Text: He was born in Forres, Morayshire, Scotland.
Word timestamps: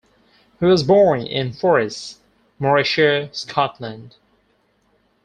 He 0.59 0.65
was 0.65 0.81
born 0.81 1.21
in 1.21 1.53
Forres, 1.53 2.21
Morayshire, 2.59 3.29
Scotland. 3.35 4.15